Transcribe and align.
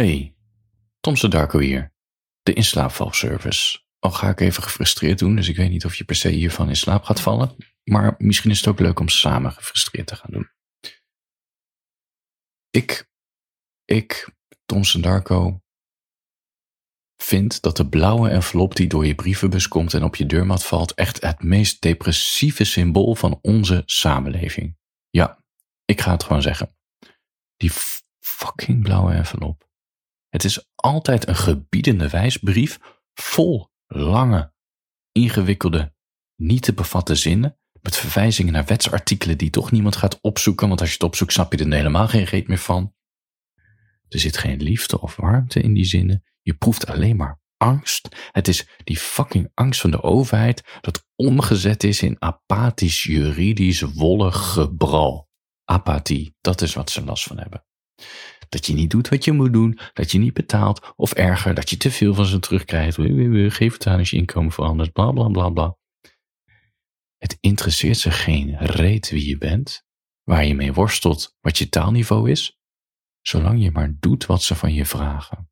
Hey, 0.00 0.36
Tom 1.00 1.14
Darko 1.14 1.58
hier, 1.58 1.94
de 2.42 2.52
inslaapvalservice. 2.52 3.78
Al 3.98 4.10
ga 4.10 4.28
ik 4.28 4.40
even 4.40 4.62
gefrustreerd 4.62 5.18
doen, 5.18 5.36
dus 5.36 5.48
ik 5.48 5.56
weet 5.56 5.70
niet 5.70 5.84
of 5.84 5.94
je 5.94 6.04
per 6.04 6.14
se 6.14 6.28
hiervan 6.28 6.68
in 6.68 6.76
slaap 6.76 7.04
gaat 7.04 7.20
vallen. 7.20 7.56
Maar 7.84 8.14
misschien 8.18 8.50
is 8.50 8.58
het 8.58 8.68
ook 8.68 8.80
leuk 8.80 9.00
om 9.00 9.08
samen 9.08 9.52
gefrustreerd 9.52 10.06
te 10.06 10.16
gaan 10.16 10.30
doen. 10.30 10.50
Ik, 12.70 13.10
ik, 13.84 14.34
Tom 14.64 14.82
Darko, 15.00 15.60
vind 17.16 17.62
dat 17.62 17.76
de 17.76 17.88
blauwe 17.88 18.28
envelop 18.28 18.76
die 18.76 18.86
door 18.86 19.06
je 19.06 19.14
brievenbus 19.14 19.68
komt 19.68 19.94
en 19.94 20.02
op 20.02 20.16
je 20.16 20.26
deurmat 20.26 20.64
valt 20.64 20.94
echt 20.94 21.22
het 21.22 21.42
meest 21.42 21.82
depressieve 21.82 22.64
symbool 22.64 23.14
van 23.14 23.38
onze 23.42 23.82
samenleving. 23.84 24.78
Ja, 25.10 25.44
ik 25.84 26.00
ga 26.00 26.10
het 26.10 26.22
gewoon 26.22 26.42
zeggen. 26.42 26.76
Die 27.56 27.70
fucking 28.18 28.82
blauwe 28.82 29.12
envelop. 29.12 29.65
Het 30.36 30.44
is 30.44 30.66
altijd 30.74 31.28
een 31.28 31.36
gebiedende 31.36 32.08
wijsbrief 32.08 32.78
vol 33.14 33.70
lange, 33.86 34.52
ingewikkelde, 35.12 35.94
niet 36.34 36.62
te 36.62 36.74
bevatten 36.74 37.16
zinnen 37.16 37.58
met 37.82 37.96
verwijzingen 37.96 38.52
naar 38.52 38.64
wetsartikelen 38.64 39.38
die 39.38 39.50
toch 39.50 39.70
niemand 39.70 39.96
gaat 39.96 40.20
opzoeken, 40.20 40.68
want 40.68 40.80
als 40.80 40.88
je 40.88 40.94
het 40.94 41.04
opzoekt 41.04 41.32
snap 41.32 41.52
je 41.52 41.64
er 41.64 41.72
helemaal 41.72 42.08
geen 42.08 42.24
reet 42.24 42.48
meer 42.48 42.58
van. 42.58 42.94
Er 44.08 44.18
zit 44.18 44.36
geen 44.36 44.62
liefde 44.62 45.00
of 45.00 45.16
warmte 45.16 45.60
in 45.60 45.74
die 45.74 45.84
zinnen. 45.84 46.24
Je 46.42 46.54
proeft 46.54 46.86
alleen 46.86 47.16
maar 47.16 47.40
angst. 47.56 48.08
Het 48.32 48.48
is 48.48 48.66
die 48.84 48.98
fucking 48.98 49.50
angst 49.54 49.80
van 49.80 49.90
de 49.90 50.02
overheid 50.02 50.78
dat 50.80 51.06
omgezet 51.14 51.84
is 51.84 52.02
in 52.02 52.16
apathisch 52.18 53.02
juridisch 53.02 53.80
wollig 53.80 54.52
gebral. 54.52 55.28
Apathie, 55.64 56.36
dat 56.40 56.60
is 56.62 56.74
wat 56.74 56.90
ze 56.90 57.04
last 57.04 57.24
van 57.24 57.38
hebben. 57.38 57.64
Dat 58.56 58.66
je 58.66 58.74
niet 58.74 58.90
doet 58.90 59.08
wat 59.08 59.24
je 59.24 59.32
moet 59.32 59.52
doen, 59.52 59.78
dat 59.92 60.10
je 60.10 60.18
niet 60.18 60.34
betaalt, 60.34 60.92
of 60.94 61.12
erger, 61.12 61.54
dat 61.54 61.70
je 61.70 61.76
te 61.76 61.90
veel 61.90 62.14
van 62.14 62.26
ze 62.26 62.38
terugkrijgt. 62.38 62.96
Geef 63.54 63.72
het 63.72 63.86
aan 63.86 63.98
als 63.98 64.10
je 64.10 64.16
inkomen 64.16 64.52
verandert, 64.52 64.92
bla 64.92 65.10
bla 65.10 65.28
bla 65.28 65.50
bla. 65.50 65.78
Het 67.16 67.36
interesseert 67.40 67.98
ze 67.98 68.10
geen 68.10 68.56
reet 68.58 69.10
wie 69.10 69.28
je 69.28 69.38
bent, 69.38 69.84
waar 70.22 70.44
je 70.44 70.54
mee 70.54 70.72
worstelt, 70.72 71.36
wat 71.40 71.58
je 71.58 71.68
taalniveau 71.68 72.30
is, 72.30 72.58
zolang 73.20 73.62
je 73.62 73.70
maar 73.70 73.96
doet 73.98 74.26
wat 74.26 74.42
ze 74.42 74.54
van 74.54 74.74
je 74.74 74.86
vragen. 74.86 75.50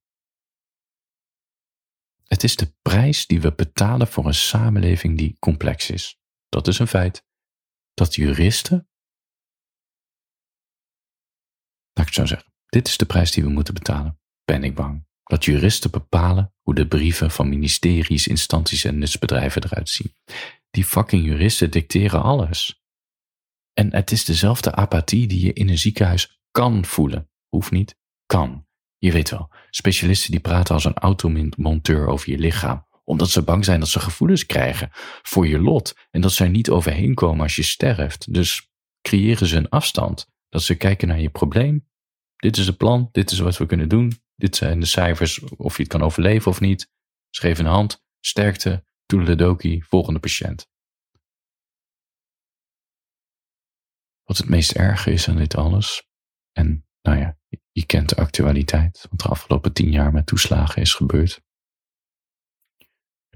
Het 2.25 2.43
is 2.43 2.57
de 2.57 2.75
prijs 2.83 3.27
die 3.27 3.41
we 3.41 3.55
betalen 3.55 4.09
voor 4.09 4.27
een 4.27 4.35
samenleving 4.35 5.19
die 5.19 5.37
complex 5.39 5.91
is. 5.91 6.19
Dat 6.49 6.67
is 6.67 6.79
een 6.79 6.87
feit. 6.87 7.27
Dat 7.95 8.15
juristen, 8.15 8.89
laat 11.93 12.09
ik 12.09 12.15
het 12.15 12.15
zo 12.15 12.27
zeggen, 12.27 12.53
dit 12.75 12.89
is 12.89 12.97
de 12.97 13.05
prijs 13.05 13.31
die 13.31 13.45
we 13.45 13.51
moeten 13.51 13.75
betalen, 13.75 14.19
ben 14.45 14.65
ik 14.65 14.75
bang. 14.75 15.07
Dat 15.25 15.45
juristen 15.45 15.91
bepalen 15.91 16.55
hoe 16.63 16.75
de 16.75 16.89
brieven 16.89 17.31
van 17.31 17.49
ministeries, 17.49 18.27
instanties 18.27 18.85
en 18.85 18.99
nutsbedrijven 18.99 19.65
eruit 19.65 19.89
zien. 19.89 20.15
Die 20.71 20.85
fucking 20.85 21.25
juristen 21.25 21.71
dicteren 21.71 22.23
alles. 22.23 22.83
En 23.73 23.95
het 23.95 24.11
is 24.11 24.25
dezelfde 24.25 24.75
apathie 24.75 25.27
die 25.27 25.45
je 25.45 25.53
in 25.53 25.69
een 25.69 25.79
ziekenhuis 25.79 26.41
kan 26.51 26.85
voelen. 26.85 27.31
Hoeft 27.49 27.71
niet, 27.71 27.97
kan. 28.27 28.67
Je 28.99 29.13
weet 29.13 29.31
wel, 29.31 29.51
specialisten 29.71 30.31
die 30.31 30.41
praten 30.41 30.75
als 30.75 30.85
een 30.85 30.99
automonteur 30.99 32.07
over 32.07 32.31
je 32.31 32.39
lichaam, 32.39 32.87
omdat 33.05 33.31
ze 33.31 33.43
bang 33.43 33.65
zijn 33.65 33.81
dat 33.81 33.89
ze 33.89 34.01
gevoelens 34.01 34.47
krijgen 34.47 34.89
voor 35.23 35.47
je 35.47 35.59
lot 35.59 35.95
en 36.11 36.21
dat 36.21 36.33
ze 36.33 36.45
er 36.45 36.51
niet 36.51 36.71
overheen 36.71 37.15
komen 37.15 37.43
als 37.43 37.57
je 37.57 37.63
sterft. 37.63 38.33
Dus 38.33 38.71
creëren 39.01 39.47
ze 39.47 39.57
een 39.57 39.69
afstand, 39.69 40.29
dat 40.49 40.63
ze 40.63 40.75
kijken 40.75 41.09
naar 41.09 41.21
je 41.21 41.31
probleem 41.31 41.93
dit 42.45 42.57
is 42.57 42.67
het 42.67 42.77
plan, 42.77 43.09
dit 43.13 43.31
is 43.31 43.39
wat 43.39 43.57
we 43.57 43.67
kunnen 43.67 43.89
doen, 43.89 44.13
dit 44.35 44.57
zijn 44.57 44.81
de 44.81 44.87
cijfers, 44.87 45.39
of 45.41 45.77
je 45.77 45.83
het 45.83 45.93
kan 45.93 46.03
overleven 46.03 46.51
of 46.51 46.61
niet. 46.61 46.91
Schreef 47.31 47.59
de 47.59 47.65
hand, 47.65 48.05
sterkte, 48.21 48.87
toedeledoki, 49.07 49.83
volgende 49.83 50.21
patiënt. 50.21 50.69
Wat 54.25 54.37
het 54.37 54.49
meest 54.49 54.73
erge 54.73 55.13
is 55.13 55.29
aan 55.29 55.37
dit 55.37 55.57
alles, 55.57 56.09
en 56.53 56.87
nou 57.03 57.19
ja, 57.19 57.39
je 57.73 57.87
kent 57.87 58.09
de 58.09 58.17
actualiteit, 58.17 59.07
wat 59.11 59.19
de 59.19 59.29
afgelopen 59.29 59.73
tien 59.73 59.91
jaar 59.91 60.13
met 60.13 60.27
toeslagen 60.27 60.83
is 60.83 60.95
gebeurd, 60.95 61.43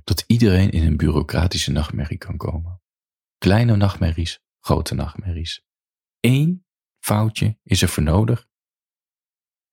dat 0.04 0.25
iedereen 0.27 0.71
in 0.71 0.87
een 0.87 0.97
bureaucratische 0.97 1.72
nachtmerrie 1.72 2.19
kan 2.19 2.37
komen. 2.37 2.83
Kleine 3.38 3.77
nachtmerries, 3.77 4.41
grote 4.60 4.94
nachtmerries. 4.94 5.62
Eén 6.21 6.66
foutje 6.99 7.59
is 7.62 7.83
er 7.83 7.88
voor 7.88 8.03
nodig 8.03 8.47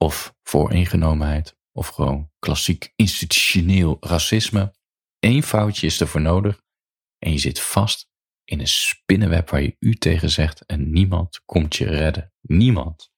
of 0.06 0.36
vooringenomenheid, 0.44 1.58
of 1.72 1.88
gewoon 1.88 2.32
klassiek 2.40 2.94
institutioneel 2.96 3.98
racisme. 4.00 4.76
Eén 5.20 5.44
foutje 5.44 5.88
is 5.88 6.02
ervoor 6.02 6.22
nodig 6.22 6.62
en 7.18 7.32
je 7.32 7.38
zit 7.38 7.62
vast 7.62 8.10
in 8.44 8.60
een 8.60 8.68
spinnenweb 8.68 9.50
waar 9.50 9.62
je 9.62 9.76
u 9.80 9.96
tegen 9.96 10.30
zegt 10.30 10.66
en 10.66 10.92
niemand 10.92 11.42
komt 11.46 11.76
je 11.76 11.86
redden. 11.86 12.34
Niemand. 12.42 13.12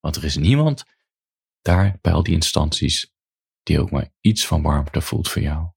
Want 0.00 0.16
er 0.16 0.24
is 0.24 0.36
niemand 0.36 0.84
daar 1.60 1.98
bij 2.00 2.12
al 2.12 2.22
die 2.22 2.34
instanties 2.34 3.12
die 3.62 3.80
ook 3.80 3.90
maar 3.90 4.12
iets 4.20 4.46
van 4.46 4.62
warmte 4.62 5.00
voelt 5.00 5.28
voor 5.28 5.42
jou. 5.42 5.68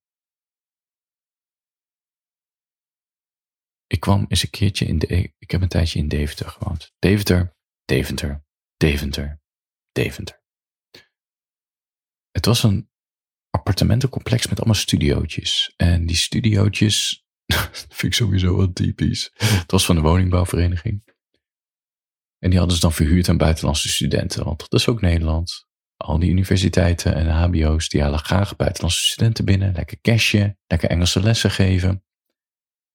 Ik 3.87 3.99
kwam 3.99 4.25
eens 4.27 4.43
een 4.43 4.49
keertje 4.49 4.85
in 4.85 4.99
de. 4.99 5.33
Ik 5.37 5.51
heb 5.51 5.61
een 5.61 5.67
tijdje 5.67 5.99
in 5.99 6.07
Deventer 6.07 6.49
gewoond. 6.49 6.93
Deventer, 6.99 7.55
Deventer, 7.85 8.45
Deventer, 8.77 9.41
Deventer. 9.91 10.45
Het 12.37 12.45
was 12.45 12.63
een 12.63 12.89
appartementencomplex 13.49 14.47
met 14.47 14.57
allemaal 14.57 14.75
studiootjes. 14.75 15.73
En 15.77 16.05
die 16.05 16.15
studiootjes, 16.15 17.25
vind 17.97 18.03
ik 18.03 18.13
sowieso 18.13 18.57
wel 18.57 18.73
typisch. 18.73 19.31
Het 19.37 19.71
was 19.71 19.85
van 19.85 19.95
de 19.95 20.01
woningbouwvereniging. 20.01 21.03
En 22.39 22.49
die 22.49 22.57
hadden 22.57 22.75
ze 22.75 22.81
dan 22.81 22.93
verhuurd 22.93 23.29
aan 23.29 23.37
buitenlandse 23.37 23.89
studenten, 23.89 24.43
want 24.43 24.59
dat 24.59 24.79
is 24.79 24.87
ook 24.87 25.01
Nederland. 25.01 25.67
Al 25.95 26.19
die 26.19 26.29
universiteiten 26.29 27.15
en 27.15 27.27
HBO's, 27.27 27.89
die 27.89 28.01
halen 28.01 28.19
graag 28.19 28.55
buitenlandse 28.55 29.03
studenten 29.03 29.45
binnen. 29.45 29.73
Lekker 29.73 29.97
cashje, 30.01 30.57
lekker 30.67 30.89
Engelse 30.89 31.21
lessen 31.21 31.51
geven. 31.51 32.03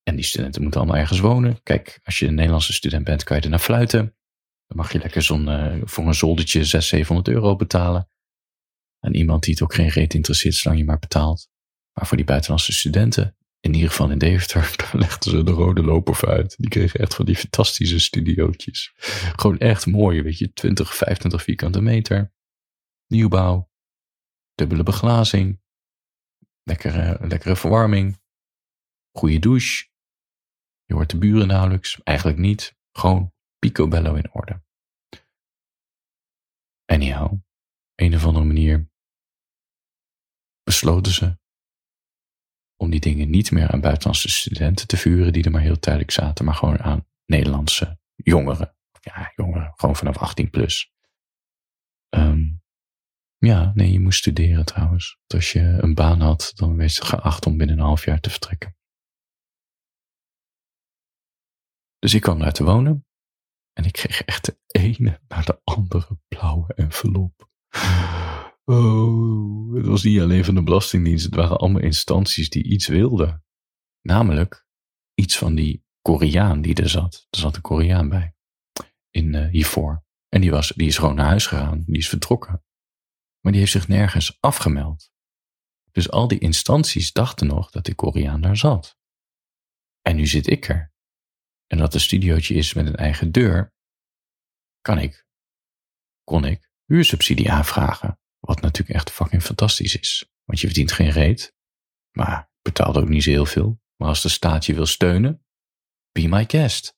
En 0.02 0.16
die 0.16 0.24
studenten 0.24 0.62
moeten 0.62 0.80
allemaal 0.80 1.00
ergens 1.00 1.20
wonen. 1.20 1.62
Kijk, 1.62 2.00
als 2.02 2.18
je 2.18 2.26
een 2.26 2.34
Nederlandse 2.34 2.72
student 2.72 3.04
bent, 3.04 3.24
kan 3.24 3.36
je 3.36 3.42
er 3.42 3.50
naar 3.50 3.58
fluiten. 3.58 4.16
Dan 4.66 4.76
mag 4.76 4.92
je 4.92 4.98
lekker 4.98 5.22
zo'n, 5.22 5.48
uh, 5.48 5.82
voor 5.84 6.06
een 6.06 6.14
zoldertje 6.14 6.64
600, 6.64 6.84
700 6.84 7.28
euro 7.28 7.56
betalen 7.56 8.10
aan 9.04 9.14
iemand 9.14 9.42
die 9.42 9.54
het 9.54 9.62
ook 9.62 9.74
geen 9.74 9.88
reet 9.88 10.14
interesseert, 10.14 10.54
zolang 10.54 10.80
je 10.80 10.86
maar 10.86 10.98
betaalt. 10.98 11.50
Maar 11.92 12.06
voor 12.06 12.16
die 12.16 12.26
buitenlandse 12.26 12.72
studenten, 12.72 13.36
in 13.60 13.74
ieder 13.74 13.90
geval 13.90 14.10
in 14.10 14.18
Deventer, 14.18 14.76
legden 14.92 15.30
ze 15.30 15.42
de 15.42 15.50
rode 15.50 15.82
loper 15.82 16.28
uit. 16.28 16.54
Die 16.58 16.68
kregen 16.68 17.00
echt 17.00 17.14
van 17.14 17.24
die 17.24 17.36
fantastische 17.36 17.98
studiootjes. 17.98 18.92
Gewoon 19.36 19.58
echt 19.58 19.86
mooi, 19.86 20.22
weet 20.22 20.38
je, 20.38 20.52
20, 20.52 20.96
25 20.96 21.42
vierkante 21.42 21.80
meter. 21.80 22.32
Nieuwbouw, 23.06 23.70
dubbele 24.54 24.82
beglazing, 24.82 25.60
lekkere, 26.62 27.18
lekkere 27.26 27.56
verwarming, 27.56 28.20
goede 29.18 29.38
douche. 29.38 29.90
Je 30.84 30.94
hoort 30.94 31.10
de 31.10 31.18
buren 31.18 31.46
nauwelijks, 31.46 32.00
eigenlijk 32.02 32.38
niet. 32.38 32.76
Gewoon 32.92 33.32
picobello 33.58 34.14
in 34.14 34.32
orde. 34.32 34.62
Anyhow, 36.84 37.32
een 37.94 38.14
of 38.14 38.24
andere 38.24 38.44
manier 38.44 38.91
besloten 40.62 41.12
ze 41.12 41.40
om 42.76 42.90
die 42.90 43.00
dingen 43.00 43.30
niet 43.30 43.50
meer 43.50 43.70
aan 43.70 43.80
buitenlandse 43.80 44.28
studenten 44.28 44.86
te 44.86 44.96
vuren 44.96 45.32
die 45.32 45.44
er 45.44 45.50
maar 45.50 45.60
heel 45.60 45.78
tijdelijk 45.78 46.10
zaten, 46.10 46.44
maar 46.44 46.54
gewoon 46.54 46.78
aan 46.78 47.06
Nederlandse 47.26 47.98
jongeren. 48.14 48.76
Ja, 49.00 49.32
jongeren, 49.34 49.72
gewoon 49.76 49.96
vanaf 49.96 50.16
18 50.16 50.50
plus. 50.50 50.92
Ehm, 52.08 52.40
ja, 53.36 53.72
nee, 53.74 53.92
je 53.92 54.00
moest 54.00 54.18
studeren 54.18 54.64
trouwens. 54.64 55.18
als 55.26 55.52
je 55.52 55.60
een 55.60 55.94
baan 55.94 56.20
had, 56.20 56.52
dan 56.54 56.76
werd 56.76 56.94
je 56.94 57.04
geacht 57.04 57.46
om 57.46 57.56
binnen 57.56 57.78
een 57.78 57.84
half 57.84 58.04
jaar 58.04 58.20
te 58.20 58.30
vertrekken. 58.30 58.76
Dus 61.98 62.14
ik 62.14 62.20
kwam 62.20 62.38
daar 62.38 62.52
te 62.52 62.64
wonen 62.64 63.06
en 63.72 63.84
ik 63.84 63.92
kreeg 63.92 64.22
echt 64.22 64.44
de 64.44 64.58
ene 64.66 65.20
naar 65.28 65.44
de 65.44 65.60
andere 65.64 66.18
blauwe 66.28 66.74
envelop. 66.74 67.50
Oh, 68.64 69.74
het 69.74 69.86
was 69.86 70.02
niet 70.02 70.20
alleen 70.20 70.44
van 70.44 70.54
de 70.54 70.62
Belastingdienst, 70.62 71.24
het 71.24 71.34
waren 71.34 71.58
allemaal 71.58 71.82
instanties 71.82 72.48
die 72.48 72.64
iets 72.64 72.86
wilden. 72.86 73.44
Namelijk 74.00 74.66
iets 75.14 75.38
van 75.38 75.54
die 75.54 75.84
Koreaan 76.00 76.62
die 76.62 76.74
er 76.74 76.88
zat. 76.88 77.26
Er 77.30 77.38
zat 77.38 77.56
een 77.56 77.62
Koreaan 77.62 78.08
bij. 78.08 78.34
In 79.10 79.34
uh, 79.34 79.48
hiervoor. 79.48 80.04
En 80.28 80.40
die, 80.40 80.50
was, 80.50 80.68
die 80.68 80.86
is 80.86 80.98
gewoon 80.98 81.14
naar 81.14 81.26
huis 81.26 81.46
gegaan. 81.46 81.82
Die 81.86 81.96
is 81.96 82.08
vertrokken. 82.08 82.64
Maar 83.40 83.52
die 83.52 83.60
heeft 83.60 83.72
zich 83.72 83.88
nergens 83.88 84.40
afgemeld. 84.40 85.10
Dus 85.90 86.10
al 86.10 86.28
die 86.28 86.38
instanties 86.38 87.12
dachten 87.12 87.46
nog 87.46 87.70
dat 87.70 87.84
die 87.84 87.94
Koreaan 87.94 88.40
daar 88.40 88.56
zat. 88.56 88.98
En 90.00 90.16
nu 90.16 90.26
zit 90.26 90.46
ik 90.46 90.68
er. 90.68 90.92
En 91.66 91.78
dat 91.78 91.94
een 91.94 92.00
studiootje 92.00 92.54
is 92.54 92.74
met 92.74 92.86
een 92.86 92.96
eigen 92.96 93.32
deur, 93.32 93.74
kan 94.80 94.98
ik, 94.98 95.26
kon 96.24 96.44
ik 96.44 96.70
huursubsidie 96.84 97.52
aanvragen 97.52 98.20
Wat 98.46 98.60
natuurlijk 98.60 98.98
echt 98.98 99.10
fucking 99.10 99.42
fantastisch 99.42 99.96
is. 99.96 100.30
Want 100.44 100.60
je 100.60 100.66
verdient 100.66 100.92
geen 100.92 101.10
reet. 101.10 101.54
Maar 102.10 102.50
betaalde 102.62 103.00
ook 103.00 103.08
niet 103.08 103.22
zo 103.22 103.30
heel 103.30 103.46
veel. 103.46 103.80
Maar 103.96 104.08
als 104.08 104.22
de 104.22 104.28
staat 104.28 104.66
je 104.66 104.74
wil 104.74 104.86
steunen, 104.86 105.44
be 106.12 106.28
my 106.28 106.44
guest. 106.48 106.96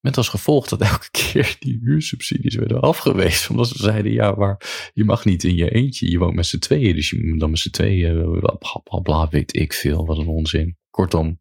Met 0.00 0.16
als 0.16 0.28
gevolg 0.28 0.68
dat 0.68 0.80
elke 0.80 1.10
keer 1.20 1.56
die 1.58 1.78
huursubsidies 1.82 2.54
werden 2.54 2.80
afgewezen. 2.80 3.50
Omdat 3.50 3.68
ze 3.68 3.78
zeiden, 3.78 4.12
ja, 4.12 4.34
maar 4.34 4.90
je 4.92 5.04
mag 5.04 5.24
niet 5.24 5.44
in 5.44 5.54
je 5.54 5.70
eentje. 5.70 6.10
Je 6.10 6.18
woont 6.18 6.34
met 6.34 6.46
z'n 6.46 6.58
tweeën, 6.58 6.94
dus 6.94 7.10
je 7.10 7.26
moet 7.26 7.40
dan 7.40 7.50
met 7.50 7.58
z'n 7.58 7.70
tweeën. 7.70 8.40
Bla, 8.40 8.80
bla, 8.82 8.98
bla, 9.00 9.28
weet 9.28 9.56
ik 9.56 9.72
veel. 9.72 10.06
Wat 10.06 10.18
een 10.18 10.26
onzin. 10.26 10.78
Kortom, 10.90 11.40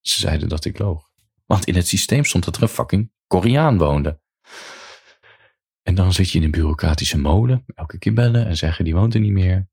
ze 0.00 0.20
zeiden 0.20 0.48
dat 0.48 0.64
ik 0.64 0.78
loog. 0.78 1.10
Want 1.46 1.64
in 1.64 1.74
het 1.74 1.88
systeem 1.88 2.24
stond 2.24 2.44
dat 2.44 2.56
er 2.56 2.62
een 2.62 2.68
fucking 2.68 3.12
Koreaan 3.26 3.78
woonde. 3.78 4.20
En 5.82 5.94
dan 5.94 6.12
zit 6.12 6.30
je 6.30 6.38
in 6.38 6.44
een 6.44 6.50
bureaucratische 6.50 7.18
molen. 7.18 7.64
Elke 7.74 7.98
keer 7.98 8.12
bellen 8.12 8.46
en 8.46 8.56
zeggen, 8.56 8.84
die 8.84 8.94
woont 8.94 9.14
er 9.14 9.20
niet 9.20 9.32
meer. 9.32 9.70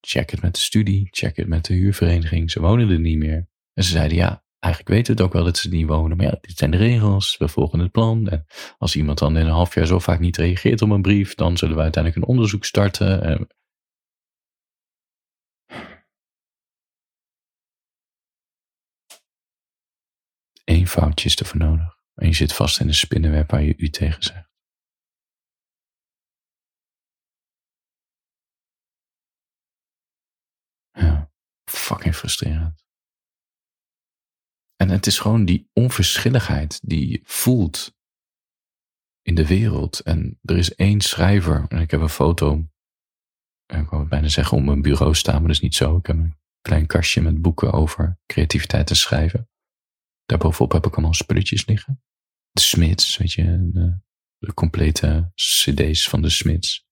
Check 0.00 0.30
het 0.30 0.42
met 0.42 0.54
de 0.54 0.60
studie, 0.60 1.08
check 1.10 1.36
het 1.36 1.48
met 1.48 1.64
de 1.64 1.74
huurvereniging. 1.74 2.50
Ze 2.50 2.60
wonen 2.60 2.90
er 2.90 3.00
niet 3.00 3.18
meer. 3.18 3.48
En 3.72 3.84
ze 3.84 3.90
zeiden, 3.90 4.16
ja, 4.16 4.44
eigenlijk 4.58 4.94
weten 4.94 5.14
we 5.14 5.22
het 5.22 5.30
ook 5.30 5.36
wel 5.36 5.44
dat 5.44 5.58
ze 5.58 5.68
niet 5.68 5.86
wonen. 5.86 6.16
Maar 6.16 6.26
ja, 6.26 6.38
dit 6.40 6.58
zijn 6.58 6.70
de 6.70 6.76
regels. 6.76 7.36
We 7.36 7.48
volgen 7.48 7.78
het 7.78 7.90
plan. 7.90 8.28
En 8.28 8.46
als 8.78 8.96
iemand 8.96 9.18
dan 9.18 9.36
in 9.36 9.46
een 9.46 9.52
half 9.52 9.74
jaar 9.74 9.86
zo 9.86 9.98
vaak 9.98 10.20
niet 10.20 10.36
reageert 10.36 10.82
op 10.82 10.90
een 10.90 11.02
brief, 11.02 11.34
dan 11.34 11.56
zullen 11.56 11.76
we 11.76 11.82
uiteindelijk 11.82 12.22
een 12.22 12.30
onderzoek 12.30 12.64
starten. 12.64 13.48
Eén 20.64 20.86
foutje 20.86 21.28
is 21.28 21.36
ervoor 21.36 21.58
nodig. 21.58 21.98
En 22.14 22.26
je 22.26 22.34
zit 22.34 22.52
vast 22.52 22.80
in 22.80 22.88
een 22.88 22.94
spinnenweb 22.94 23.50
waar 23.50 23.62
je 23.62 23.74
u 23.76 23.88
tegen 23.88 24.22
zegt. 24.22 24.48
Ja, 30.92 31.30
fucking 31.64 32.09
frustrerend. 32.20 32.84
En 34.76 34.88
het 34.88 35.06
is 35.06 35.18
gewoon 35.18 35.44
die 35.44 35.70
onverschilligheid 35.72 36.80
die 36.82 37.08
je 37.08 37.20
voelt 37.24 37.94
in 39.22 39.34
de 39.34 39.46
wereld. 39.46 40.00
En 40.00 40.38
er 40.42 40.56
is 40.56 40.74
één 40.74 41.00
schrijver, 41.00 41.64
en 41.68 41.78
ik 41.78 41.90
heb 41.90 42.00
een 42.00 42.08
foto, 42.08 42.68
ik 43.66 43.88
wou 43.88 44.08
bijna 44.08 44.28
zeggen 44.28 44.56
om 44.56 44.64
mijn 44.64 44.82
bureau 44.82 45.14
staan, 45.14 45.34
maar 45.34 45.46
dat 45.46 45.56
is 45.56 45.60
niet 45.60 45.74
zo. 45.74 45.96
Ik 45.96 46.06
heb 46.06 46.16
een 46.16 46.38
klein 46.60 46.86
kastje 46.86 47.20
met 47.20 47.42
boeken 47.42 47.72
over 47.72 48.18
creativiteit 48.26 48.90
en 48.90 48.96
schrijven. 48.96 49.48
Daarbovenop 50.24 50.72
heb 50.72 50.86
ik 50.86 50.92
allemaal 50.92 51.14
spulletjes 51.14 51.66
liggen. 51.66 52.02
De 52.50 52.60
Smits, 52.60 53.16
weet 53.16 53.32
je, 53.32 53.70
de, 53.72 54.00
de 54.38 54.54
complete 54.54 55.30
cd's 55.34 56.08
van 56.08 56.22
de 56.22 56.30
Smits. 56.30 56.86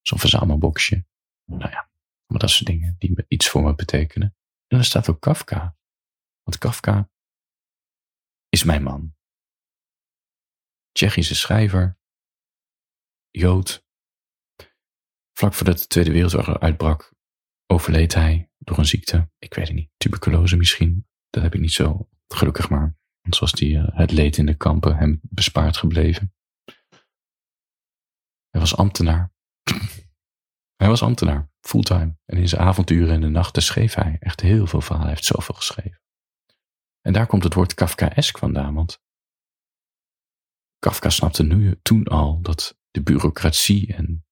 Zo'n 0.00 0.18
verzamelboxje. 0.18 1.06
Nou 1.44 1.70
ja, 1.70 1.90
maar 2.26 2.38
dat 2.38 2.50
soort 2.50 2.66
dingen 2.66 2.96
die 2.98 3.24
iets 3.28 3.48
voor 3.48 3.62
me 3.62 3.74
betekenen. 3.74 4.36
En 4.72 4.78
er 4.78 4.84
staat 4.84 5.08
ook 5.08 5.20
Kafka. 5.20 5.76
Want 6.42 6.58
Kafka 6.58 7.10
is 8.48 8.64
mijn 8.64 8.82
man. 8.82 9.16
Tsjechische 10.92 11.34
schrijver, 11.34 11.98
Jood. 13.30 13.86
Vlak 15.32 15.54
voordat 15.54 15.78
de 15.78 15.86
Tweede 15.86 16.12
Wereldoorlog 16.12 16.58
uitbrak, 16.60 17.14
overleed 17.66 18.14
hij 18.14 18.50
door 18.58 18.78
een 18.78 18.86
ziekte. 18.86 19.30
Ik 19.38 19.54
weet 19.54 19.66
het 19.66 19.76
niet, 19.76 19.90
tuberculose 19.96 20.56
misschien. 20.56 21.08
Dat 21.30 21.42
heb 21.42 21.54
ik 21.54 21.60
niet 21.60 21.72
zo 21.72 22.08
gelukkig 22.26 22.68
maar. 22.70 22.96
Want 23.20 23.36
zoals 23.36 23.52
die, 23.52 23.76
uh, 23.76 23.88
het 23.96 24.10
leed 24.10 24.36
in 24.36 24.46
de 24.46 24.56
kampen 24.56 24.96
hem 24.96 25.20
bespaard 25.22 25.76
gebleven. 25.76 26.34
Hij 28.50 28.60
was 28.60 28.76
ambtenaar. 28.76 29.34
hij 30.82 30.88
was 30.88 31.02
ambtenaar, 31.02 31.51
fulltime. 31.66 32.16
En 32.24 32.38
in 32.38 32.48
zijn 32.48 32.60
avonturen 32.60 33.14
in 33.14 33.20
de 33.20 33.28
nachten 33.28 33.62
schreef 33.62 33.94
hij 33.94 34.16
echt 34.20 34.40
heel 34.40 34.66
veel 34.66 34.80
verhalen. 34.80 35.06
Hij 35.06 35.14
heeft 35.14 35.26
zoveel 35.26 35.54
geschreven. 35.54 36.00
En 37.00 37.12
daar 37.12 37.26
komt 37.26 37.44
het 37.44 37.54
woord 37.54 37.74
Kafkaesk 37.74 38.38
vandaan, 38.38 38.74
want 38.74 39.00
Kafka 40.78 41.10
snapte 41.10 41.42
nu, 41.42 41.78
toen 41.82 42.04
al 42.04 42.40
dat 42.40 42.78
de 42.90 43.02
bureaucratie 43.02 43.94
en 43.94 44.24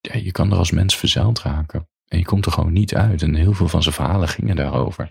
ja, 0.00 0.14
je 0.14 0.32
kan 0.32 0.52
er 0.52 0.58
als 0.58 0.70
mens 0.70 0.96
verzeild 0.96 1.40
raken. 1.40 1.88
En 2.04 2.18
je 2.18 2.24
komt 2.24 2.46
er 2.46 2.52
gewoon 2.52 2.72
niet 2.72 2.94
uit. 2.94 3.22
En 3.22 3.34
heel 3.34 3.52
veel 3.52 3.68
van 3.68 3.82
zijn 3.82 3.94
verhalen 3.94 4.28
gingen 4.28 4.56
daarover. 4.56 5.04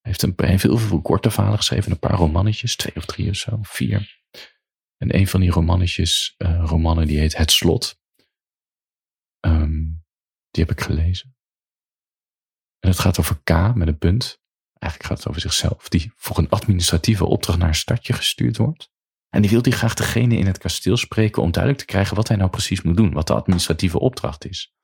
Hij 0.00 0.14
heeft, 0.14 0.22
een, 0.22 0.34
heel 0.58 0.78
veel 0.78 1.02
korte 1.02 1.30
verhalen 1.30 1.58
geschreven, 1.58 1.90
een 1.90 1.98
paar 1.98 2.16
romannetjes, 2.16 2.76
twee 2.76 2.96
of 2.96 3.04
drie 3.04 3.30
of 3.30 3.36
zo, 3.36 3.58
vier. 3.62 4.22
En 4.96 5.16
een 5.16 5.26
van 5.26 5.40
die 5.40 5.50
romannetjes, 5.50 6.34
uh, 6.38 6.64
romannen, 6.64 7.06
die 7.06 7.18
heet 7.18 7.36
Het 7.36 7.50
Slot. 7.50 8.00
Die 10.56 10.64
heb 10.64 10.78
ik 10.78 10.84
gelezen. 10.84 11.36
En 12.78 12.88
het 12.88 12.98
gaat 12.98 13.18
over 13.18 13.40
K 13.42 13.74
met 13.74 13.88
een 13.88 13.98
punt 13.98 14.44
eigenlijk 14.78 15.10
gaat 15.10 15.18
het 15.18 15.28
over 15.28 15.40
zichzelf, 15.40 15.88
die 15.88 16.12
voor 16.14 16.38
een 16.38 16.48
administratieve 16.48 17.24
opdracht 17.24 17.58
naar 17.58 17.68
een 17.68 17.74
stadje 17.74 18.12
gestuurd 18.12 18.56
wordt. 18.56 18.90
En 19.28 19.42
die 19.42 19.50
wil 19.50 19.62
die 19.62 19.72
graag 19.72 19.94
degene 19.94 20.36
in 20.36 20.46
het 20.46 20.58
kasteel 20.58 20.96
spreken 20.96 21.42
om 21.42 21.50
duidelijk 21.50 21.82
te 21.82 21.92
krijgen 21.92 22.16
wat 22.16 22.28
hij 22.28 22.36
nou 22.36 22.50
precies 22.50 22.82
moet 22.82 22.96
doen, 22.96 23.12
wat 23.12 23.26
de 23.26 23.34
administratieve 23.34 23.98
opdracht 23.98 24.46
is. 24.46 24.74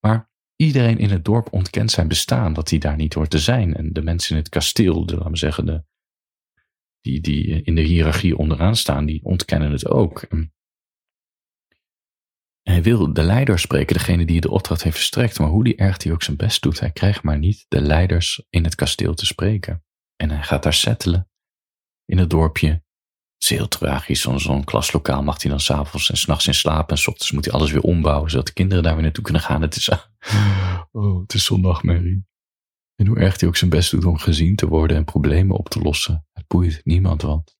Maar 0.00 0.30
iedereen 0.56 0.98
in 0.98 1.10
het 1.10 1.24
dorp 1.24 1.52
ontkent 1.52 1.90
zijn 1.90 2.08
bestaan, 2.08 2.52
dat 2.52 2.70
hij 2.70 2.78
daar 2.78 2.96
niet 2.96 3.14
hoort 3.14 3.30
te 3.30 3.38
zijn. 3.38 3.74
En 3.74 3.92
de 3.92 4.02
mensen 4.02 4.30
in 4.36 4.42
het 4.42 4.48
kasteel, 4.48 5.06
de, 5.06 5.14
laten 5.14 5.30
we 5.30 5.36
zeggen, 5.36 5.66
de, 5.66 5.84
die, 7.00 7.20
die 7.20 7.62
in 7.62 7.74
de 7.74 7.82
hiërarchie 7.82 8.36
onderaan 8.36 8.76
staan, 8.76 9.06
die 9.06 9.24
ontkennen 9.24 9.72
het 9.72 9.86
ook. 9.86 10.26
Hij 12.68 12.82
wil 12.82 13.12
de 13.12 13.22
leider 13.22 13.58
spreken, 13.58 13.96
degene 13.96 14.26
die 14.26 14.40
de 14.40 14.50
opdracht 14.50 14.82
heeft 14.82 14.96
verstrekt. 14.96 15.38
Maar 15.38 15.48
hoe 15.48 15.64
die 15.64 15.76
erg 15.76 16.02
hij 16.02 16.12
ook 16.12 16.22
zijn 16.22 16.36
best 16.36 16.62
doet, 16.62 16.80
hij 16.80 16.90
krijgt 16.90 17.22
maar 17.22 17.38
niet 17.38 17.64
de 17.68 17.80
leiders 17.80 18.42
in 18.50 18.64
het 18.64 18.74
kasteel 18.74 19.14
te 19.14 19.26
spreken. 19.26 19.84
En 20.16 20.30
hij 20.30 20.42
gaat 20.42 20.62
daar 20.62 20.74
settelen. 20.74 21.28
In 22.04 22.18
het 22.18 22.30
dorpje. 22.30 22.68
Het 22.68 23.42
is 23.42 23.48
heel 23.48 23.68
tragisch. 23.68 24.20
Zo'n 24.20 24.64
klaslokaal 24.64 25.22
mag 25.22 25.42
hij 25.42 25.50
dan 25.50 25.60
s'avonds 25.60 26.10
en 26.10 26.16
s'nachts 26.16 26.46
in 26.46 26.54
slapen. 26.54 26.88
En 26.88 27.02
s 27.02 27.06
ochtends 27.06 27.32
moet 27.32 27.44
hij 27.44 27.54
alles 27.54 27.70
weer 27.70 27.82
ombouwen, 27.82 28.30
zodat 28.30 28.46
de 28.46 28.52
kinderen 28.52 28.82
daar 28.82 28.94
weer 28.94 29.02
naartoe 29.02 29.24
kunnen 29.24 29.42
gaan. 29.42 29.62
Het 29.62 29.76
is, 29.76 29.88
oh, 30.90 31.20
het 31.20 31.34
is 31.34 31.44
zondagmerrie. 31.44 32.26
En 32.94 33.06
hoe 33.06 33.18
erg 33.18 33.40
hij 33.40 33.48
ook 33.48 33.56
zijn 33.56 33.70
best 33.70 33.90
doet 33.90 34.04
om 34.04 34.18
gezien 34.18 34.56
te 34.56 34.68
worden 34.68 34.96
en 34.96 35.04
problemen 35.04 35.56
op 35.56 35.68
te 35.68 35.80
lossen. 35.80 36.26
Het 36.32 36.46
boeit 36.46 36.80
niemand 36.84 37.22
wat. 37.22 37.56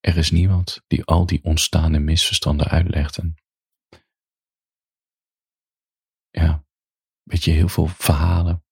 Er 0.00 0.16
is 0.16 0.30
niemand 0.30 0.82
die 0.86 1.04
al 1.04 1.26
die 1.26 1.44
ontstaande 1.44 1.98
misverstanden 1.98 2.66
uitlegt 2.66 3.18
en 3.18 3.34
ja, 6.40 6.64
weet 7.22 7.44
je, 7.44 7.50
heel 7.50 7.68
veel 7.68 7.86
verhalen 7.86 8.64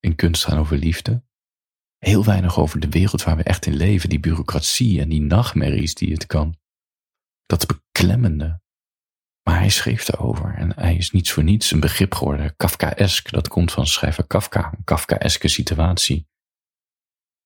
in 0.00 0.14
kunst 0.14 0.44
gaan 0.44 0.58
over 0.58 0.76
liefde. 0.76 1.26
Heel 1.98 2.24
weinig 2.24 2.58
over 2.58 2.80
de 2.80 2.88
wereld 2.88 3.22
waar 3.22 3.36
we 3.36 3.42
echt 3.42 3.66
in 3.66 3.76
leven, 3.76 4.08
die 4.08 4.20
bureaucratie 4.20 5.00
en 5.00 5.08
die 5.08 5.20
nachtmerries 5.20 5.94
die 5.94 6.12
het 6.12 6.26
kan. 6.26 6.58
Dat 7.46 7.66
beklemmende. 7.66 8.60
Maar 9.42 9.58
hij 9.58 9.70
schreef 9.70 10.04
daarover 10.04 10.54
en 10.54 10.74
hij 10.74 10.96
is 10.96 11.10
niets 11.10 11.32
voor 11.32 11.42
niets 11.42 11.70
een 11.70 11.80
begrip 11.80 12.14
geworden. 12.14 12.56
Kafkaesk, 12.56 13.30
dat 13.30 13.48
komt 13.48 13.72
van 13.72 13.86
schrijver 13.86 14.26
Kafka, 14.26 14.72
een 14.72 14.84
Kafkaeske 14.84 15.48
situatie. 15.48 16.28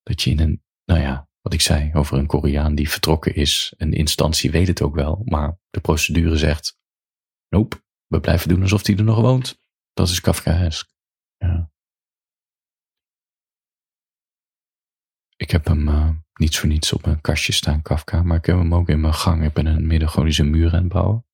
Dat 0.02 0.22
je 0.22 0.30
in 0.30 0.40
een, 0.40 0.62
nou 0.84 1.00
ja, 1.00 1.28
wat 1.40 1.52
ik 1.52 1.60
zei 1.60 1.94
over 1.94 2.18
een 2.18 2.26
Koreaan 2.26 2.74
die 2.74 2.90
vertrokken 2.90 3.34
is. 3.34 3.74
Een 3.76 3.92
instantie 3.92 4.50
weet 4.50 4.68
het 4.68 4.82
ook 4.82 4.94
wel, 4.94 5.22
maar 5.24 5.58
de 5.70 5.80
procedure 5.80 6.36
zegt: 6.36 6.78
Nope, 7.48 7.82
we 8.06 8.20
blijven 8.20 8.48
doen 8.48 8.62
alsof 8.62 8.86
hij 8.86 8.96
er 8.96 9.04
nog 9.04 9.20
woont. 9.20 9.61
Dat 9.92 10.08
is 10.08 10.20
Kafkaesk. 10.20 10.90
Ja. 11.36 11.70
Ik 15.36 15.50
heb 15.50 15.64
hem 15.64 15.88
uh, 15.88 16.10
niets 16.32 16.58
voor 16.58 16.68
niets 16.68 16.92
op 16.92 17.04
mijn 17.04 17.20
kastje 17.20 17.52
staan, 17.52 17.82
Kafka, 17.82 18.22
maar 18.22 18.36
ik 18.36 18.46
heb 18.46 18.56
hem 18.56 18.74
ook 18.74 18.88
in 18.88 19.00
mijn 19.00 19.14
gang. 19.14 19.44
Ik 19.44 19.52
ben 19.52 19.66
een 19.66 19.86
melancholische 19.86 20.44
muur 20.44 20.72
aan 20.72 20.82
het 20.82 20.88
bouwen. 20.88 21.26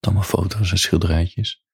Allemaal 0.00 0.22
foto's 0.22 0.70
en 0.70 0.78
schilderijtjes. 0.78 1.64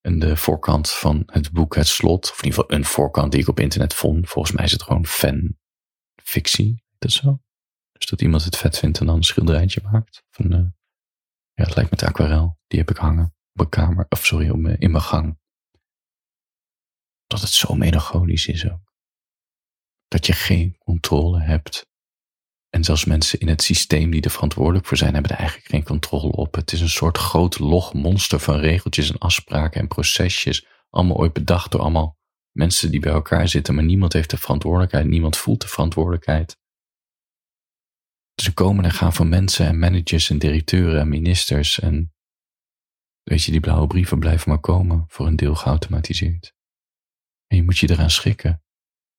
En 0.00 0.18
de 0.18 0.36
voorkant 0.36 0.90
van 0.90 1.22
het 1.26 1.52
boek 1.52 1.74
Het 1.74 1.86
Slot, 1.86 2.30
of 2.30 2.38
in 2.38 2.44
ieder 2.44 2.60
geval 2.60 2.78
een 2.78 2.84
voorkant 2.84 3.32
die 3.32 3.40
ik 3.40 3.48
op 3.48 3.60
internet 3.60 3.94
vond. 3.94 4.28
Volgens 4.28 4.54
mij 4.54 4.64
is 4.64 4.72
het 4.72 4.82
gewoon 4.82 5.06
fanfictie, 5.06 6.84
dat 6.98 7.12
zo. 7.12 7.40
Dus 7.92 8.06
dat 8.06 8.22
iemand 8.22 8.44
het 8.44 8.56
vet 8.56 8.78
vindt 8.78 9.00
en 9.00 9.06
dan 9.06 9.16
een 9.16 9.22
schilderijtje 9.22 9.80
maakt. 9.82 10.24
Van, 10.30 10.52
uh, 10.52 10.66
ja, 11.52 11.64
het 11.64 11.74
lijkt 11.74 11.90
met 11.90 12.02
aquarel. 12.02 12.58
Die 12.66 12.78
heb 12.78 12.90
ik 12.90 12.96
hangen 12.96 13.35
mijn 13.56 13.68
kamer, 13.68 14.06
of 14.08 14.26
sorry, 14.26 14.48
op 14.48 14.66
in 14.66 14.90
mijn 14.90 15.02
gang. 15.02 15.38
Dat 17.26 17.40
het 17.40 17.50
zo 17.50 17.74
melancholisch 17.74 18.46
is 18.46 18.70
ook. 18.70 18.92
Dat 20.08 20.26
je 20.26 20.32
geen 20.32 20.76
controle 20.78 21.40
hebt. 21.40 21.86
En 22.70 22.84
zelfs 22.84 23.04
mensen 23.04 23.40
in 23.40 23.48
het 23.48 23.62
systeem 23.62 24.10
die 24.10 24.22
er 24.22 24.30
verantwoordelijk 24.30 24.86
voor 24.86 24.96
zijn, 24.96 25.12
hebben 25.12 25.30
er 25.30 25.38
eigenlijk 25.38 25.68
geen 25.68 25.84
controle 25.84 26.32
op. 26.32 26.54
Het 26.54 26.72
is 26.72 26.80
een 26.80 26.88
soort 26.88 27.18
groot 27.18 27.58
log 27.58 27.94
monster 27.94 28.40
van 28.40 28.58
regeltjes 28.58 29.10
en 29.10 29.18
afspraken 29.18 29.80
en 29.80 29.88
procesjes. 29.88 30.66
Allemaal 30.90 31.16
ooit 31.16 31.32
bedacht 31.32 31.70
door 31.70 31.80
allemaal 31.80 32.18
mensen 32.52 32.90
die 32.90 33.00
bij 33.00 33.12
elkaar 33.12 33.48
zitten, 33.48 33.74
maar 33.74 33.84
niemand 33.84 34.12
heeft 34.12 34.30
de 34.30 34.36
verantwoordelijkheid, 34.36 35.06
niemand 35.06 35.36
voelt 35.36 35.60
de 35.60 35.68
verantwoordelijkheid. 35.68 36.58
Ze 38.34 38.54
komen 38.54 38.84
en 38.84 38.92
gaan 38.92 39.12
van 39.12 39.28
mensen 39.28 39.66
en 39.66 39.78
managers 39.78 40.30
en 40.30 40.38
directeuren 40.38 41.00
en 41.00 41.08
ministers 41.08 41.78
en 41.78 42.15
weet 43.30 43.42
je, 43.42 43.50
die 43.50 43.60
blauwe 43.60 43.86
brieven 43.86 44.18
blijven 44.18 44.48
maar 44.48 44.60
komen, 44.60 45.04
voor 45.08 45.26
een 45.26 45.36
deel 45.36 45.54
geautomatiseerd. 45.54 46.54
En 47.46 47.56
je 47.56 47.62
moet 47.62 47.78
je 47.78 47.90
eraan 47.90 48.10
schikken. 48.10 48.64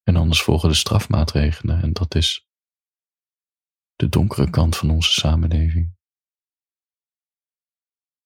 En 0.03 0.15
anders 0.15 0.41
volgen 0.41 0.69
de 0.69 0.75
strafmaatregelen 0.75 1.81
en 1.81 1.93
dat 1.93 2.15
is 2.15 2.47
de 3.95 4.09
donkere 4.09 4.49
kant 4.49 4.77
van 4.77 4.89
onze 4.89 5.13
samenleving. 5.13 5.95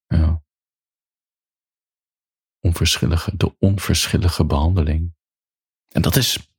Ja. 0.06 0.44
Onverschillige, 2.60 3.38
de 3.38 3.58
onverschillige 3.60 4.46
behandeling. 4.46 5.16
En 5.88 6.02
dat 6.02 6.16
is, 6.16 6.54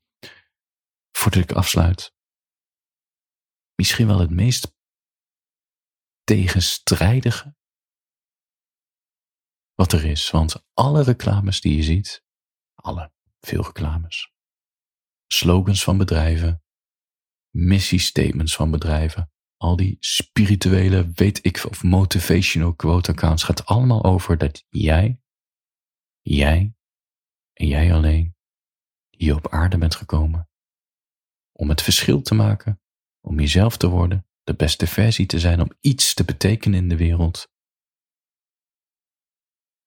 voordat 1.10 1.42
ik 1.42 1.52
afsluit, 1.52 2.14
misschien 3.74 4.06
wel 4.06 4.18
het 4.18 4.30
meest 4.30 4.74
tegenstrijdige 6.24 7.56
wat 9.74 9.92
er 9.92 10.04
is. 10.04 10.30
Want 10.30 10.66
alle 10.74 11.02
reclames 11.02 11.60
die 11.60 11.76
je 11.76 11.82
ziet, 11.82 12.24
alle, 12.74 13.12
veel 13.40 13.62
reclames, 13.62 14.32
slogans 15.26 15.84
van 15.84 15.98
bedrijven, 15.98 16.62
missiestatements 17.50 18.56
van 18.56 18.70
bedrijven, 18.70 19.32
al 19.56 19.76
die 19.76 19.96
spirituele, 20.00 21.10
weet 21.14 21.44
ik, 21.44 21.64
of 21.68 21.82
motivational 21.82 22.74
quote 22.74 23.10
accounts, 23.10 23.42
gaat 23.42 23.66
allemaal 23.66 24.04
over 24.04 24.38
dat 24.38 24.64
jij, 24.68 25.20
jij 26.20 26.74
en 27.52 27.66
jij 27.66 27.94
alleen 27.94 28.36
hier 29.10 29.34
op 29.36 29.48
aarde 29.48 29.78
bent 29.78 29.94
gekomen 29.94 30.48
om 31.52 31.68
het 31.68 31.82
verschil 31.82 32.22
te 32.22 32.34
maken 32.34 32.80
om 33.20 33.40
jezelf 33.40 33.76
te 33.76 33.88
worden, 33.88 34.26
de 34.42 34.54
beste 34.54 34.86
versie 34.86 35.26
te 35.26 35.40
zijn, 35.40 35.60
om 35.60 35.72
iets 35.80 36.14
te 36.14 36.24
betekenen 36.24 36.78
in 36.78 36.88
de 36.88 36.96
wereld. 36.96 37.51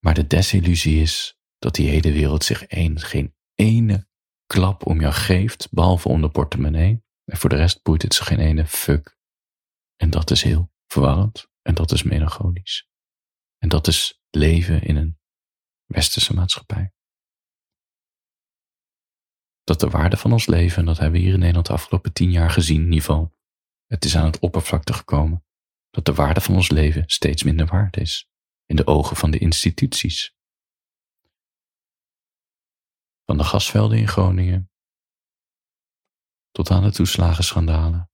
Maar 0.04 0.14
de 0.14 0.26
desillusie 0.26 1.00
is 1.00 1.38
dat 1.58 1.74
die 1.74 1.88
hele 1.88 2.12
wereld 2.12 2.44
zich 2.44 2.62
één, 2.62 3.00
geen 3.00 3.34
ene 3.54 4.08
klap 4.46 4.86
om 4.86 5.00
jou 5.00 5.12
geeft, 5.12 5.68
behalve 5.70 6.08
om 6.08 6.20
de 6.20 6.30
portemonnee. 6.30 7.04
En 7.24 7.36
voor 7.36 7.50
de 7.50 7.56
rest 7.56 7.82
boeit 7.82 8.02
het 8.02 8.14
ze 8.14 8.24
geen 8.24 8.40
ene 8.40 8.66
fuck. 8.66 9.18
En 9.96 10.10
dat 10.10 10.30
is 10.30 10.42
heel 10.42 10.72
verwarrend 10.86 11.48
en 11.62 11.74
dat 11.74 11.92
is 11.92 12.02
melancholisch. 12.02 12.88
En 13.58 13.68
dat 13.68 13.86
is 13.86 14.20
leven 14.30 14.82
in 14.82 14.96
een 14.96 15.18
westerse 15.86 16.34
maatschappij. 16.34 16.92
Dat 19.64 19.80
de 19.80 19.88
waarde 19.88 20.16
van 20.16 20.32
ons 20.32 20.46
leven, 20.46 20.78
en 20.78 20.84
dat 20.84 20.98
hebben 20.98 21.20
we 21.20 21.24
hier 21.24 21.34
in 21.34 21.38
Nederland 21.38 21.66
de 21.66 21.72
afgelopen 21.72 22.12
tien 22.12 22.30
jaar 22.30 22.50
gezien, 22.50 22.92
geval, 22.92 23.36
het 23.86 24.04
is 24.04 24.16
aan 24.16 24.24
het 24.24 24.38
oppervlakte 24.38 24.92
gekomen, 24.92 25.44
dat 25.90 26.04
de 26.04 26.14
waarde 26.14 26.40
van 26.40 26.54
ons 26.54 26.70
leven 26.70 27.02
steeds 27.06 27.42
minder 27.42 27.66
waard 27.66 27.96
is, 27.96 28.28
in 28.66 28.76
de 28.76 28.86
ogen 28.86 29.16
van 29.16 29.30
de 29.30 29.38
instituties. 29.38 30.34
Van 33.24 33.36
de 33.36 33.44
gasvelden 33.44 33.98
in 33.98 34.08
Groningen 34.08 34.70
tot 36.50 36.70
aan 36.70 36.82
de 36.82 36.92
toeslagenschandalen, 36.92 38.10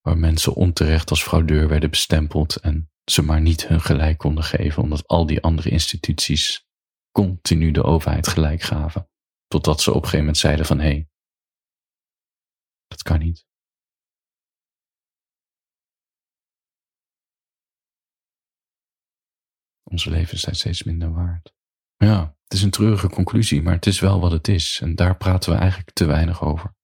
waar 0.00 0.18
mensen 0.18 0.54
onterecht 0.54 1.10
als 1.10 1.22
fraudeur 1.22 1.68
werden 1.68 1.90
bestempeld 1.90 2.56
en 2.56 2.90
ze 3.04 3.22
maar 3.22 3.40
niet 3.40 3.68
hun 3.68 3.80
gelijk 3.80 4.18
konden 4.18 4.44
geven, 4.44 4.82
omdat 4.82 5.06
al 5.06 5.26
die 5.26 5.42
andere 5.42 5.70
instituties 5.70 6.66
continu 7.10 7.70
de 7.70 7.82
overheid 7.82 8.28
gelijk 8.28 8.62
gaven, 8.62 9.10
totdat 9.46 9.80
ze 9.80 9.90
op 9.90 9.96
een 9.96 10.02
gegeven 10.02 10.18
moment 10.18 10.38
zeiden 10.38 10.66
van 10.66 10.78
hé, 10.78 10.88
hey, 10.88 11.08
dat 12.86 13.02
kan 13.02 13.18
niet. 13.18 13.46
Onze 19.84 20.10
levens 20.10 20.40
zijn 20.40 20.54
steeds 20.54 20.82
minder 20.82 21.12
waard. 21.12 21.52
Ja, 21.96 22.36
het 22.42 22.52
is 22.52 22.62
een 22.62 22.70
treurige 22.70 23.08
conclusie, 23.08 23.62
maar 23.62 23.74
het 23.74 23.86
is 23.86 24.00
wel 24.00 24.20
wat 24.20 24.30
het 24.30 24.48
is. 24.48 24.80
En 24.82 24.94
daar 24.94 25.16
praten 25.16 25.52
we 25.52 25.58
eigenlijk 25.58 25.90
te 25.92 26.04
weinig 26.04 26.42
over. 26.42 26.74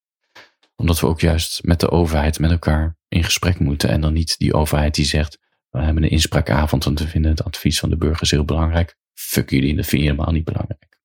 Omdat 0.76 1.00
we 1.00 1.06
ook 1.06 1.20
juist 1.20 1.64
met 1.64 1.80
de 1.80 1.90
overheid, 1.90 2.38
met 2.38 2.50
elkaar 2.50 2.98
in 3.08 3.24
gesprek 3.24 3.58
moeten. 3.58 3.88
En 3.88 4.00
dan 4.00 4.12
niet 4.12 4.38
die 4.38 4.54
overheid 4.54 4.94
die 4.94 5.04
zegt, 5.04 5.38
we 5.70 5.82
hebben 5.82 6.02
een 6.02 6.10
inspraakavond 6.10 6.86
en 6.86 6.94
we 6.94 7.08
vinden 7.08 7.30
het 7.30 7.44
advies 7.44 7.78
van 7.78 7.90
de 7.90 7.96
burgers 7.96 8.30
heel 8.30 8.44
belangrijk. 8.44 8.96
Fuck 9.14 9.50
jullie, 9.50 9.76
dat 9.76 9.86
vind 9.86 10.02
je 10.02 10.08
helemaal 10.08 10.32
niet 10.32 10.44
belangrijk. 10.44 10.98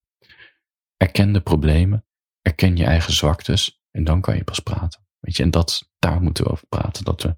Erken 0.98 1.32
de 1.32 1.42
problemen, 1.42 2.06
erken 2.42 2.78
je 2.78 2.86
eigen 2.86 3.14
zwaktes 3.14 3.82
en 3.92 4.04
dan 4.04 4.22
kan 4.22 4.36
je 4.36 4.44
pas 4.44 4.60
praten. 4.60 5.06
Weet 5.20 5.38
je, 5.38 5.44
en 5.44 5.52
dat, 5.52 5.92
daar 6.00 6.22
moeten 6.22 6.44
we 6.44 6.52
over 6.52 6.68
praten, 6.68 7.04
dat 7.04 7.24
we 7.24 7.38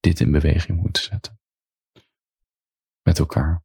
dit 0.00 0.20
in 0.20 0.30
beweging 0.30 0.80
moeten 0.80 1.02
zetten. 1.02 1.40
Met 3.08 3.18
elkaar. 3.18 3.64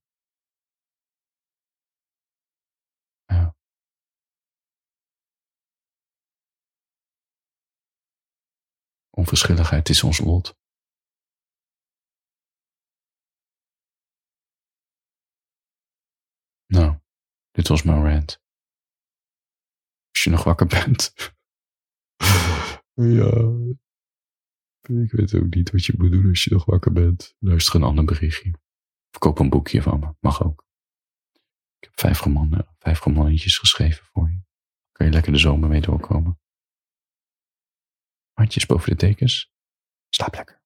Onverschilligheid 9.09 9.89
is 9.89 10.03
ons 10.03 10.19
lot. 10.19 10.57
Nou, 16.65 16.99
dit 17.51 17.67
was 17.67 17.83
mijn 17.83 18.03
rant. 18.03 18.41
Als 20.09 20.23
je 20.23 20.29
nog 20.29 20.43
wakker 20.43 20.67
bent. 20.67 21.13
ja. 23.19 23.33
Ik 25.03 25.11
weet 25.11 25.35
ook 25.35 25.55
niet 25.55 25.71
wat 25.71 25.85
je 25.85 25.97
doen 25.97 26.29
als 26.29 26.43
je 26.43 26.53
nog 26.53 26.65
wakker 26.65 26.91
bent. 26.91 27.35
Luister 27.39 27.75
een 27.75 27.83
ander 27.83 28.05
berichtje. 28.05 28.61
Of 29.13 29.19
koop 29.19 29.39
een 29.39 29.49
boekje 29.49 29.81
van 29.81 29.99
me. 29.99 30.15
Mag 30.19 30.43
ook. 30.43 30.65
Ik 31.79 31.89
heb 31.89 31.99
vijf, 31.99 32.19
romanen, 32.19 32.67
romannetjes 32.79 33.57
geschreven 33.57 34.05
voor 34.05 34.29
je. 34.29 34.41
Kan 34.91 35.05
je 35.05 35.11
lekker 35.11 35.31
de 35.31 35.37
zomer 35.37 35.69
mee 35.69 35.81
doorkomen. 35.81 36.39
Handjes 38.33 38.65
boven 38.65 38.89
de 38.89 38.95
dekens. 38.95 39.53
Slaap 40.09 40.35
lekker. 40.35 40.62